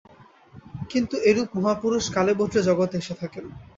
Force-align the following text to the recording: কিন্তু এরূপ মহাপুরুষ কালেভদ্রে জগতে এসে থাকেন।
কিন্তু 0.91 1.15
এরূপ 1.29 1.49
মহাপুরুষ 1.55 2.03
কালেভদ্রে 2.15 2.61
জগতে 2.67 2.95
এসে 3.01 3.13
থাকেন। 3.21 3.45